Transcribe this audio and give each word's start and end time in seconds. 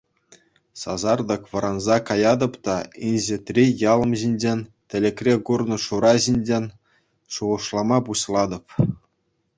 Сасартӑк 0.81 1.43
вӑранса 1.51 1.97
каятӑп 2.07 2.53
та 2.67 2.77
инҫетри 3.09 3.65
ялӑм 3.91 4.11
ҫинчен, 4.23 4.59
тӗлӗкре 4.95 5.35
курнӑ 5.51 5.77
Шура 5.87 6.13
ҫинчен 6.27 6.65
шухӑшлама 7.37 7.97
пуҫлатӑп. 8.09 8.65